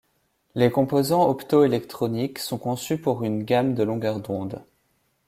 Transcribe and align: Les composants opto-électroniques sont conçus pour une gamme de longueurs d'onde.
Les 0.55 0.71
composants 0.71 1.29
opto-électroniques 1.29 2.39
sont 2.39 2.57
conçus 2.57 2.97
pour 2.99 3.23
une 3.23 3.43
gamme 3.43 3.75
de 3.75 3.83
longueurs 3.83 4.19
d'onde. 4.19 4.63